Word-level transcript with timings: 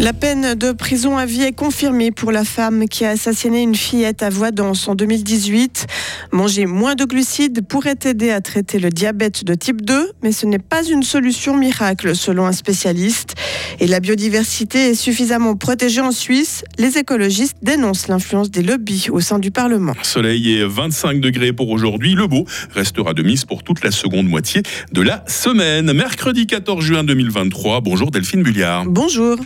La 0.00 0.12
peine 0.12 0.54
de 0.54 0.70
prison 0.70 1.18
à 1.18 1.26
vie 1.26 1.42
est 1.42 1.52
confirmée 1.52 2.12
pour 2.12 2.30
la 2.30 2.44
femme 2.44 2.86
qui 2.88 3.04
a 3.04 3.10
assassiné 3.10 3.62
une 3.62 3.74
fillette 3.74 4.22
à 4.22 4.30
Voidance 4.30 4.86
en 4.86 4.94
2018. 4.94 5.86
Manger 6.30 6.66
moins 6.66 6.94
de 6.94 7.04
glucides 7.04 7.66
pourrait 7.66 7.98
aider 8.04 8.30
à 8.30 8.40
traiter 8.40 8.78
le 8.78 8.90
diabète 8.90 9.44
de 9.44 9.54
type 9.54 9.82
2, 9.82 10.12
mais 10.22 10.30
ce 10.30 10.46
n'est 10.46 10.60
pas 10.60 10.84
une 10.84 11.02
solution 11.02 11.56
miracle 11.56 12.14
selon 12.14 12.46
un 12.46 12.52
spécialiste. 12.52 13.34
Et 13.80 13.86
la 13.86 14.00
biodiversité 14.00 14.90
est 14.90 14.94
suffisamment 14.94 15.56
protégée 15.56 16.00
en 16.00 16.12
Suisse. 16.12 16.64
Les 16.78 16.98
écologistes 16.98 17.56
dénoncent 17.62 18.08
l'influence 18.08 18.50
des 18.50 18.62
lobbies 18.62 19.06
au 19.10 19.20
sein 19.20 19.38
du 19.38 19.50
Parlement. 19.50 19.94
Soleil 20.02 20.52
et 20.52 20.64
25 20.64 21.20
degrés 21.20 21.52
pour 21.52 21.70
aujourd'hui. 21.70 22.14
Le 22.14 22.26
beau 22.26 22.44
restera 22.74 23.14
de 23.14 23.22
mise 23.22 23.44
pour 23.44 23.62
toute 23.62 23.84
la 23.84 23.90
seconde 23.90 24.28
moitié 24.28 24.62
de 24.92 25.02
la 25.02 25.24
semaine. 25.26 25.92
Mercredi 25.92 26.46
14 26.46 26.84
juin 26.84 27.04
2023. 27.04 27.80
Bonjour 27.80 28.10
Delphine 28.10 28.42
Bulliard. 28.42 28.84
Bonjour. 28.86 29.36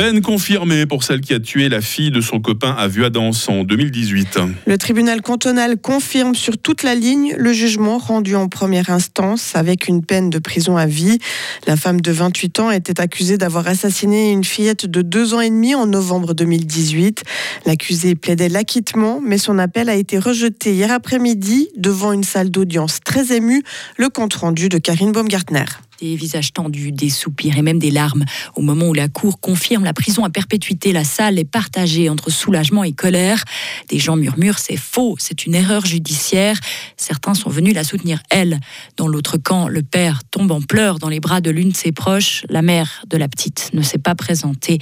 Peine 0.00 0.22
confirmée 0.22 0.86
pour 0.86 1.04
celle 1.04 1.20
qui 1.20 1.34
a 1.34 1.40
tué 1.40 1.68
la 1.68 1.82
fille 1.82 2.10
de 2.10 2.22
son 2.22 2.40
copain 2.40 2.70
à 2.70 2.88
Vuadens 2.88 3.32
en 3.48 3.64
2018. 3.64 4.38
Le 4.66 4.78
tribunal 4.78 5.20
cantonal 5.20 5.76
confirme 5.76 6.34
sur 6.34 6.56
toute 6.56 6.84
la 6.84 6.94
ligne 6.94 7.34
le 7.36 7.52
jugement 7.52 7.98
rendu 7.98 8.34
en 8.34 8.48
première 8.48 8.88
instance 8.88 9.54
avec 9.56 9.88
une 9.88 10.02
peine 10.02 10.30
de 10.30 10.38
prison 10.38 10.78
à 10.78 10.86
vie. 10.86 11.18
La 11.66 11.76
femme 11.76 12.00
de 12.00 12.10
28 12.12 12.60
ans 12.60 12.70
était 12.70 12.98
accusée 12.98 13.36
d'avoir 13.36 13.68
assassiné 13.68 14.32
une 14.32 14.42
fillette 14.42 14.86
de 14.86 15.02
2 15.02 15.34
ans 15.34 15.40
et 15.42 15.50
demi 15.50 15.74
en 15.74 15.84
novembre 15.84 16.32
2018. 16.32 17.22
L'accusé 17.66 18.14
plaidait 18.14 18.48
l'acquittement, 18.48 19.20
mais 19.22 19.36
son 19.36 19.58
appel 19.58 19.90
a 19.90 19.96
été 19.96 20.18
rejeté 20.18 20.72
hier 20.72 20.90
après-midi 20.90 21.68
devant 21.76 22.12
une 22.12 22.24
salle 22.24 22.50
d'audience 22.50 23.00
très 23.04 23.36
émue. 23.36 23.62
Le 23.98 24.08
compte 24.08 24.32
rendu 24.32 24.70
de 24.70 24.78
Karine 24.78 25.12
Baumgartner 25.12 25.66
des 26.00 26.16
visages 26.16 26.52
tendus, 26.52 26.92
des 26.92 27.10
soupirs 27.10 27.58
et 27.58 27.62
même 27.62 27.78
des 27.78 27.90
larmes. 27.90 28.24
Au 28.56 28.62
moment 28.62 28.88
où 28.88 28.94
la 28.94 29.08
Cour 29.08 29.40
confirme 29.40 29.84
la 29.84 29.92
prison 29.92 30.24
à 30.24 30.30
perpétuité, 30.30 30.92
la 30.92 31.04
salle 31.04 31.38
est 31.38 31.44
partagée 31.44 32.08
entre 32.08 32.30
soulagement 32.30 32.84
et 32.84 32.92
colère. 32.92 33.44
Des 33.90 33.98
gens 33.98 34.16
murmurent 34.16 34.60
c'est 34.60 34.76
faux, 34.76 35.16
c'est 35.18 35.46
une 35.46 35.54
erreur 35.54 35.84
judiciaire. 35.84 36.58
Certains 36.96 37.34
sont 37.34 37.50
venus 37.50 37.74
la 37.74 37.82
soutenir, 37.82 38.20
elle. 38.30 38.60
Dans 38.96 39.08
l'autre 39.08 39.36
camp, 39.36 39.66
le 39.66 39.82
père 39.82 40.22
tombe 40.30 40.52
en 40.52 40.60
pleurs 40.60 41.00
dans 41.00 41.08
les 41.08 41.18
bras 41.18 41.40
de 41.40 41.50
l'une 41.50 41.70
de 41.70 41.76
ses 41.76 41.90
proches. 41.90 42.44
La 42.48 42.62
mère 42.62 43.04
de 43.08 43.16
la 43.16 43.26
petite 43.26 43.70
ne 43.72 43.82
s'est 43.82 43.98
pas 43.98 44.14
présentée. 44.14 44.78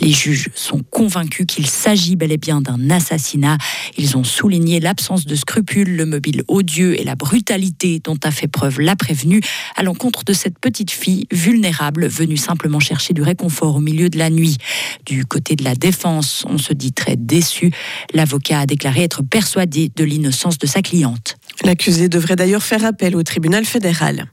Les 0.00 0.10
juges 0.10 0.48
sont 0.54 0.82
convaincus 0.90 1.44
qu'il 1.46 1.66
s'agit 1.66 2.16
bel 2.16 2.32
et 2.32 2.38
bien 2.38 2.62
d'un 2.62 2.88
assassinat. 2.90 3.58
Ils 3.98 4.16
ont 4.16 4.24
souligné 4.24 4.80
l'absence 4.80 5.26
de 5.26 5.34
scrupules, 5.34 5.94
le 5.94 6.06
mobile 6.06 6.42
odieux 6.48 6.98
et 6.98 7.04
la 7.04 7.14
brutalité 7.14 8.00
dont 8.02 8.18
a 8.22 8.30
fait 8.30 8.48
preuve 8.48 8.80
la 8.80 8.96
prévenue 8.96 9.42
à 9.76 9.82
l'encontre 9.82 10.24
de 10.24 10.32
cette 10.32 10.58
petite 10.58 10.90
fille 10.90 11.26
vulnérable 11.30 12.06
venue 12.06 12.38
simplement 12.38 12.80
chercher 12.80 13.12
du 13.12 13.22
réconfort 13.22 13.76
au 13.76 13.80
milieu 13.80 14.08
de 14.08 14.18
la 14.18 14.30
nuit. 14.30 14.56
Du 15.04 15.26
côté 15.26 15.56
de 15.56 15.64
la 15.64 15.74
défense, 15.74 16.44
on 16.48 16.56
se 16.56 16.72
dit 16.72 16.92
très 16.92 17.16
déçu. 17.16 17.70
L'avocat 18.14 18.45
a 18.52 18.66
déclaré 18.66 19.02
être 19.02 19.22
persuadé 19.22 19.90
de 19.94 20.04
l'innocence 20.04 20.58
de 20.58 20.66
sa 20.66 20.82
cliente. 20.82 21.36
L'accusé 21.64 22.08
devrait 22.08 22.36
d'ailleurs 22.36 22.62
faire 22.62 22.84
appel 22.84 23.16
au 23.16 23.22
tribunal 23.22 23.64
fédéral. 23.64 24.26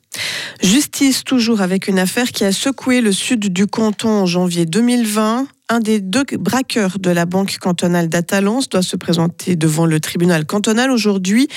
Justice 0.62 1.24
toujours 1.24 1.62
avec 1.62 1.88
une 1.88 2.00
affaire 2.00 2.32
qui 2.32 2.44
a 2.44 2.52
secoué 2.52 3.02
le 3.02 3.12
sud 3.12 3.52
du 3.52 3.68
canton 3.68 4.10
en 4.10 4.26
janvier 4.26 4.66
2020 4.66 5.48
un 5.74 5.80
des 5.80 6.00
deux 6.00 6.24
braqueurs 6.38 7.00
de 7.00 7.10
la 7.10 7.26
banque 7.26 7.58
cantonale 7.58 8.08
d'Atalance 8.08 8.70
doit 8.70 8.84
se 8.84 8.96
présenter 8.96 9.56
devant 9.56 9.88
le 9.88 10.00
tribunal 10.00 10.46
cantonal 10.46 10.92
aujourd'hui. 10.92 11.48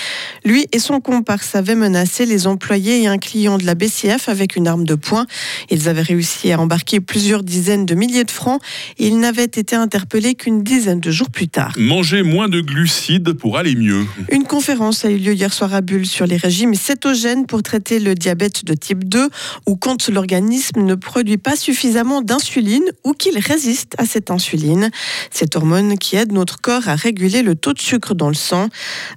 Lui 0.42 0.66
et 0.72 0.78
son 0.78 1.00
comparse 1.00 1.54
avaient 1.54 1.74
menacé 1.74 2.24
les 2.24 2.46
employés 2.46 3.02
et 3.02 3.08
un 3.08 3.18
client 3.18 3.58
de 3.58 3.66
la 3.66 3.74
BCF 3.74 4.30
avec 4.30 4.56
une 4.56 4.68
arme 4.68 4.84
de 4.84 4.94
poing. 4.94 5.26
Ils 5.70 5.90
avaient 5.90 6.00
réussi 6.00 6.50
à 6.50 6.58
embarquer 6.58 7.00
plusieurs 7.00 7.42
dizaines 7.42 7.84
de 7.84 7.94
milliers 7.94 8.24
de 8.24 8.30
francs 8.30 8.62
et 8.98 9.08
ils 9.08 9.18
n'avaient 9.18 9.44
été 9.44 9.76
interpellés 9.76 10.34
qu'une 10.34 10.62
dizaine 10.62 11.00
de 11.00 11.10
jours 11.10 11.30
plus 11.30 11.48
tard. 11.48 11.74
Manger 11.76 12.22
moins 12.22 12.48
de 12.48 12.62
glucides 12.62 13.34
pour 13.34 13.58
aller 13.58 13.76
mieux. 13.76 14.06
Une 14.32 14.44
conférence 14.44 15.04
a 15.04 15.10
eu 15.10 15.18
lieu 15.18 15.34
hier 15.34 15.52
soir 15.52 15.74
à 15.74 15.82
Bulle 15.82 16.06
sur 16.06 16.26
les 16.26 16.38
régimes 16.38 16.74
cétogènes 16.74 17.44
pour 17.44 17.62
traiter 17.62 17.98
le 17.98 18.14
diabète 18.14 18.64
de 18.64 18.72
type 18.72 19.04
2 19.04 19.28
ou 19.66 19.76
quand 19.76 20.08
l'organisme 20.08 20.80
ne 20.82 20.94
produit 20.94 21.36
pas 21.36 21.56
suffisamment 21.56 22.22
d'insuline 22.22 22.84
ou 23.04 23.12
qu'il 23.12 23.38
résiste 23.38 23.94
à 23.98 24.05
cette 24.06 24.30
insuline, 24.30 24.90
cette 25.30 25.56
hormone 25.56 25.98
qui 25.98 26.16
aide 26.16 26.32
notre 26.32 26.60
corps 26.60 26.88
à 26.88 26.94
réguler 26.94 27.42
le 27.42 27.54
taux 27.54 27.72
de 27.72 27.80
sucre 27.80 28.14
dans 28.14 28.28
le 28.28 28.34
sang. 28.34 28.68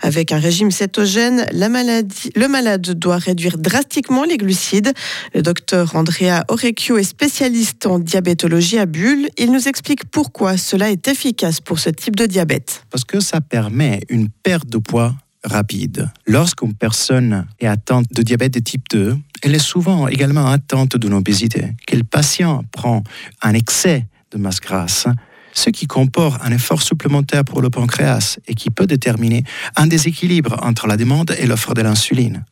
Avec 0.02 0.32
un 0.32 0.40
régime 0.40 0.72
cétogène, 0.72 1.46
le 1.54 2.48
malade 2.48 2.90
doit 3.00 3.18
réduire 3.18 3.58
drastiquement 3.58 4.24
les 4.24 4.38
glucides. 4.38 4.94
Le 5.34 5.42
docteur 5.42 5.96
Andrea 5.96 6.44
Orecchio 6.48 6.98
est 6.98 7.04
spécialiste 7.04 7.86
en 7.86 8.00
diabétologie 8.00 8.80
à 8.80 8.86
Bulle. 8.86 9.30
Il 9.38 9.52
nous 9.52 9.68
explique 9.68 10.06
pourquoi 10.06 10.58
cela 10.58 10.90
est 10.90 11.08
efficace 11.08 11.62
pour 11.62 11.80
ce 11.80 11.90
type 11.90 12.16
de 12.16 12.26
diabète. 12.26 12.84
Parce 12.90 13.06
que 13.06 13.20
ça 13.20 13.42
permet 13.42 14.02
une 14.10 14.30
perte 14.30 14.68
de 14.68 14.78
poids 14.78 15.16
rapide. 15.44 16.10
Lorsqu'une 16.28 16.74
personne 16.74 17.46
est 17.60 17.68
atteinte 17.68 18.08
de 18.12 18.22
diabète 18.22 18.54
de 18.54 18.60
type 18.60 18.84
2, 18.92 19.18
elle 19.42 19.56
est 19.56 19.60
souvent 19.60 20.08
également 20.08 20.48
atteinte 20.48 20.98
d'une 20.98 21.14
obésité. 21.14 21.76
Quel 21.88 22.04
patient 22.04 22.64
prend 22.72 23.04
un 23.42 23.54
excès 23.54 24.06
de 24.32 24.38
masse 24.38 24.60
grasse, 24.60 25.08
ce 25.54 25.70
qui 25.70 25.88
comporte 25.88 26.42
un 26.44 26.52
effort 26.52 26.82
supplémentaire 26.82 27.44
pour 27.44 27.62
le 27.62 27.70
pancréas 27.70 28.38
et 28.48 28.56
qui 28.56 28.70
peut 28.70 28.88
déterminer 28.88 29.44
un 29.76 29.88
déséquilibre 29.88 30.58
entre 30.62 30.88
la 30.88 30.98
demande 30.98 31.36
et 31.40 31.48
l'offre 31.48 31.74
de 31.74 31.82
l'insuline. 31.82 32.46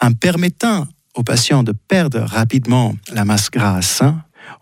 En 0.00 0.12
permettant 0.12 0.86
aux 1.14 1.22
patients 1.22 1.62
de 1.62 1.72
perdre 1.72 2.20
rapidement 2.20 2.94
la 3.12 3.24
masse 3.24 3.50
grasse, 3.50 4.02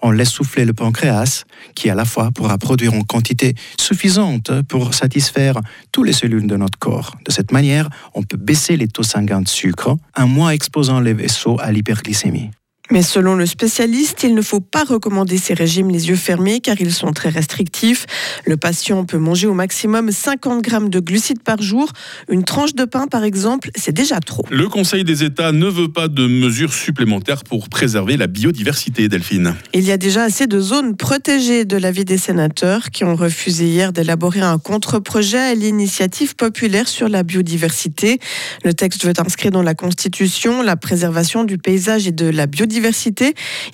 on 0.02 0.10
laisse 0.10 0.30
souffler 0.30 0.64
le 0.64 0.72
pancréas, 0.72 1.44
qui 1.74 1.90
à 1.90 1.94
la 1.94 2.04
fois 2.04 2.30
pourra 2.30 2.58
produire 2.58 2.94
une 2.94 3.04
quantité 3.04 3.54
suffisante 3.78 4.62
pour 4.62 4.94
satisfaire 4.94 5.60
toutes 5.92 6.06
les 6.06 6.12
cellules 6.12 6.46
de 6.46 6.56
notre 6.56 6.78
corps. 6.78 7.16
De 7.24 7.30
cette 7.30 7.52
manière, 7.52 7.88
on 8.14 8.22
peut 8.22 8.36
baisser 8.36 8.76
les 8.76 8.88
taux 8.88 9.02
sanguins 9.02 9.42
de 9.42 9.48
sucre, 9.48 9.96
en 10.16 10.26
moins 10.26 10.50
exposant 10.50 11.00
les 11.00 11.12
vaisseaux 11.12 11.58
à 11.60 11.72
l'hyperglycémie. 11.72 12.50
Mais 12.90 13.00
selon 13.00 13.34
le 13.34 13.46
spécialiste, 13.46 14.24
il 14.24 14.34
ne 14.34 14.42
faut 14.42 14.60
pas 14.60 14.84
recommander 14.84 15.38
ces 15.38 15.54
régimes 15.54 15.88
les 15.88 16.08
yeux 16.10 16.16
fermés 16.16 16.60
car 16.60 16.78
ils 16.78 16.92
sont 16.92 17.12
très 17.12 17.30
restrictifs. 17.30 18.04
Le 18.44 18.58
patient 18.58 19.06
peut 19.06 19.16
manger 19.16 19.46
au 19.46 19.54
maximum 19.54 20.10
50 20.10 20.62
grammes 20.62 20.90
de 20.90 21.00
glucides 21.00 21.42
par 21.42 21.62
jour. 21.62 21.90
Une 22.28 22.44
tranche 22.44 22.74
de 22.74 22.84
pain, 22.84 23.06
par 23.06 23.24
exemple, 23.24 23.70
c'est 23.74 23.94
déjà 23.94 24.20
trop. 24.20 24.44
Le 24.50 24.68
Conseil 24.68 25.02
des 25.02 25.24
États 25.24 25.52
ne 25.52 25.66
veut 25.66 25.88
pas 25.88 26.08
de 26.08 26.26
mesures 26.26 26.74
supplémentaires 26.74 27.42
pour 27.44 27.70
préserver 27.70 28.18
la 28.18 28.26
biodiversité, 28.26 29.08
Delphine. 29.08 29.54
Il 29.72 29.84
y 29.84 29.90
a 29.90 29.96
déjà 29.96 30.24
assez 30.24 30.46
de 30.46 30.60
zones 30.60 30.94
protégées 30.94 31.64
de 31.64 31.78
l'avis 31.78 32.04
des 32.04 32.18
sénateurs 32.18 32.90
qui 32.90 33.04
ont 33.04 33.16
refusé 33.16 33.64
hier 33.64 33.94
d'élaborer 33.94 34.42
un 34.42 34.58
contre-projet 34.58 35.38
à 35.38 35.54
l'initiative 35.54 36.36
populaire 36.36 36.86
sur 36.86 37.08
la 37.08 37.22
biodiversité. 37.22 38.18
Le 38.62 38.74
texte 38.74 39.06
veut 39.06 39.14
inscrire 39.16 39.52
dans 39.52 39.62
la 39.62 39.74
Constitution 39.74 40.60
la 40.60 40.76
préservation 40.76 41.44
du 41.44 41.56
paysage 41.56 42.06
et 42.06 42.12
de 42.12 42.26
la 42.26 42.46
biodiversité 42.46 42.73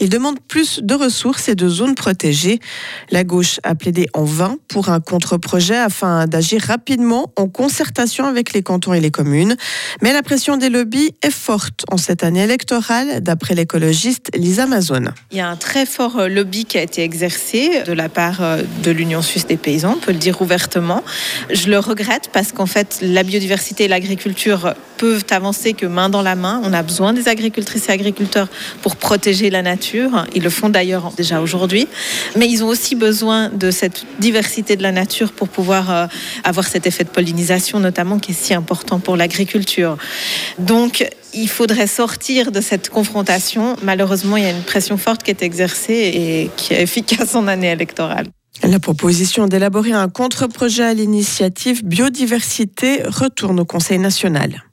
Il 0.00 0.08
demande 0.08 0.38
plus 0.40 0.80
de 0.82 0.94
ressources 0.94 1.48
et 1.48 1.54
de 1.54 1.68
zones 1.68 1.94
protégées. 1.94 2.60
La 3.10 3.24
gauche 3.24 3.60
a 3.62 3.74
plaidé 3.74 4.08
en 4.14 4.24
vain 4.24 4.56
pour 4.68 4.88
un 4.88 5.00
contre-projet 5.00 5.76
afin 5.76 6.26
d'agir 6.26 6.62
rapidement 6.62 7.32
en 7.36 7.48
concertation 7.48 8.26
avec 8.26 8.52
les 8.52 8.62
cantons 8.62 8.92
et 8.92 9.00
les 9.00 9.10
communes. 9.10 9.56
Mais 10.02 10.12
la 10.12 10.22
pression 10.22 10.56
des 10.56 10.68
lobbies 10.68 11.14
est 11.22 11.30
forte 11.30 11.84
en 11.90 11.96
cette 11.96 12.24
année 12.24 12.42
électorale, 12.42 13.20
d'après 13.20 13.54
l'écologiste 13.54 14.30
Lisa 14.34 14.66
Mazon. 14.66 15.04
Il 15.30 15.38
y 15.38 15.40
a 15.40 15.48
un 15.48 15.56
très 15.56 15.86
fort 15.86 16.18
euh, 16.18 16.28
lobby 16.28 16.64
qui 16.64 16.78
a 16.78 16.82
été 16.82 17.02
exercé 17.02 17.82
de 17.86 17.92
la 17.92 18.08
part 18.08 18.42
euh, 18.42 18.62
de 18.82 18.90
l'Union 18.90 19.22
suisse 19.22 19.46
des 19.46 19.56
paysans, 19.56 19.94
on 19.96 20.00
peut 20.00 20.12
le 20.12 20.18
dire 20.18 20.40
ouvertement. 20.42 21.02
Je 21.50 21.68
le 21.68 21.78
regrette 21.78 22.30
parce 22.32 22.52
qu'en 22.52 22.66
fait, 22.66 22.98
la 23.02 23.22
biodiversité 23.22 23.84
et 23.84 23.88
l'agriculture 23.88 24.74
peuvent 24.96 25.24
avancer 25.30 25.72
que 25.72 25.86
main 25.86 26.08
dans 26.08 26.22
la 26.22 26.34
main. 26.34 26.60
On 26.64 26.72
a 26.72 26.82
besoin 26.82 27.12
des 27.12 27.28
agricultrices 27.28 27.88
et 27.88 27.92
agriculteurs 27.92 28.48
pour 28.82 28.89
protéger 28.96 29.50
la 29.50 29.62
nature. 29.62 30.26
Ils 30.34 30.42
le 30.42 30.50
font 30.50 30.68
d'ailleurs 30.68 31.12
déjà 31.16 31.40
aujourd'hui. 31.40 31.88
Mais 32.36 32.48
ils 32.48 32.64
ont 32.64 32.68
aussi 32.68 32.94
besoin 32.94 33.48
de 33.48 33.70
cette 33.70 34.04
diversité 34.18 34.76
de 34.76 34.82
la 34.82 34.92
nature 34.92 35.32
pour 35.32 35.48
pouvoir 35.48 35.90
euh, 35.90 36.06
avoir 36.44 36.66
cet 36.66 36.86
effet 36.86 37.04
de 37.04 37.08
pollinisation, 37.08 37.80
notamment, 37.80 38.18
qui 38.18 38.32
est 38.32 38.34
si 38.34 38.54
important 38.54 38.98
pour 38.98 39.16
l'agriculture. 39.16 39.96
Donc, 40.58 41.08
il 41.34 41.48
faudrait 41.48 41.86
sortir 41.86 42.52
de 42.52 42.60
cette 42.60 42.88
confrontation. 42.88 43.76
Malheureusement, 43.82 44.36
il 44.36 44.44
y 44.44 44.46
a 44.46 44.50
une 44.50 44.62
pression 44.62 44.96
forte 44.96 45.22
qui 45.22 45.30
est 45.30 45.42
exercée 45.42 46.10
et 46.14 46.50
qui 46.56 46.74
est 46.74 46.82
efficace 46.82 47.34
en 47.34 47.46
année 47.46 47.70
électorale. 47.70 48.26
La 48.62 48.78
proposition 48.78 49.46
d'élaborer 49.46 49.92
un 49.92 50.08
contre-projet 50.08 50.84
à 50.84 50.94
l'initiative 50.94 51.84
biodiversité 51.84 53.02
retourne 53.06 53.58
au 53.60 53.64
Conseil 53.64 53.98
national. 53.98 54.64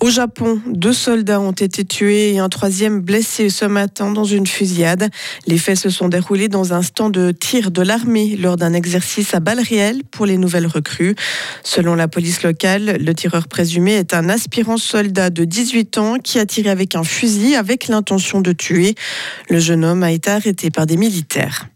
Au 0.00 0.10
Japon, 0.10 0.60
deux 0.66 0.92
soldats 0.92 1.40
ont 1.40 1.52
été 1.52 1.84
tués 1.84 2.34
et 2.34 2.38
un 2.38 2.48
troisième 2.48 3.00
blessé 3.00 3.48
ce 3.48 3.64
matin 3.64 4.10
dans 4.10 4.24
une 4.24 4.46
fusillade. 4.46 5.08
Les 5.46 5.56
faits 5.56 5.78
se 5.78 5.88
sont 5.88 6.08
déroulés 6.08 6.48
dans 6.48 6.74
un 6.74 6.82
stand 6.82 7.12
de 7.12 7.30
tir 7.30 7.70
de 7.70 7.80
l'armée 7.80 8.36
lors 8.36 8.56
d'un 8.56 8.74
exercice 8.74 9.34
à 9.34 9.40
balles 9.40 9.62
réelles 9.62 10.02
pour 10.10 10.26
les 10.26 10.36
nouvelles 10.36 10.66
recrues. 10.66 11.14
Selon 11.62 11.94
la 11.94 12.08
police 12.08 12.42
locale, 12.42 12.98
le 13.00 13.14
tireur 13.14 13.48
présumé 13.48 13.92
est 13.92 14.12
un 14.12 14.28
aspirant 14.28 14.76
soldat 14.76 15.30
de 15.30 15.44
18 15.44 15.98
ans 15.98 16.18
qui 16.18 16.38
a 16.38 16.44
tiré 16.44 16.68
avec 16.70 16.96
un 16.96 17.04
fusil 17.04 17.54
avec 17.54 17.88
l'intention 17.88 18.40
de 18.40 18.52
tuer. 18.52 18.94
Le 19.48 19.58
jeune 19.58 19.84
homme 19.84 20.02
a 20.02 20.12
été 20.12 20.30
arrêté 20.30 20.70
par 20.70 20.86
des 20.86 20.96
militaires. 20.96 21.66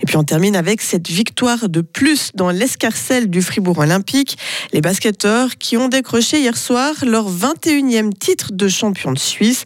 Et 0.00 0.06
puis 0.06 0.16
on 0.16 0.24
termine 0.24 0.56
avec 0.56 0.80
cette 0.80 1.08
victoire 1.08 1.68
de 1.68 1.80
plus 1.80 2.30
dans 2.34 2.50
l'escarcelle 2.50 3.28
du 3.28 3.42
Fribourg 3.42 3.78
Olympique. 3.78 4.38
Les 4.72 4.80
basketteurs 4.80 5.56
qui 5.58 5.76
ont 5.76 5.88
décroché 5.88 6.40
hier 6.40 6.56
soir 6.56 6.94
leur 7.04 7.30
21e 7.30 8.12
titre 8.12 8.52
de 8.52 8.68
champion 8.68 9.12
de 9.12 9.18
Suisse. 9.18 9.64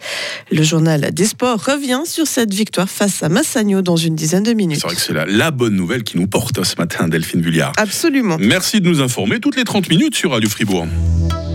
Le 0.50 0.62
journal 0.62 1.12
des 1.12 1.26
sports 1.26 1.64
revient 1.64 2.02
sur 2.04 2.26
cette 2.26 2.52
victoire 2.52 2.88
face 2.88 3.22
à 3.22 3.28
Massagno 3.28 3.82
dans 3.82 3.96
une 3.96 4.14
dizaine 4.14 4.42
de 4.42 4.52
minutes. 4.52 4.80
C'est 4.80 4.86
vrai 4.86 4.96
que 4.96 5.02
c'est 5.02 5.12
la, 5.12 5.26
la, 5.26 5.50
bonne 5.50 5.74
nouvelle 5.74 6.04
qui 6.04 6.18
nous 6.18 6.26
porte 6.26 6.62
ce 6.62 6.76
matin, 6.76 7.08
Delphine 7.08 7.40
Vulliard. 7.40 7.72
Absolument. 7.76 8.36
Merci 8.38 8.80
de 8.80 8.88
nous 8.88 9.00
informer 9.00 9.40
toutes 9.40 9.56
les 9.56 9.64
30 9.64 9.88
minutes 9.88 10.14
sur 10.14 10.32
Radio 10.32 10.48
Fribourg. 10.48 10.86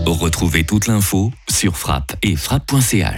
Retrouvez 0.06 0.64
toute 0.64 0.86
l'info 0.86 1.32
sur 1.48 1.76
frappe 1.76 2.14
et 2.22 2.36
frappe.ch. 2.36 3.14